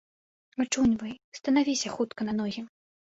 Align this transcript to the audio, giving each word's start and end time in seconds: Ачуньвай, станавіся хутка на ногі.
Ачуньвай, 0.63 1.13
станавіся 1.39 1.87
хутка 1.99 2.21
на 2.31 2.35
ногі. 2.39 2.65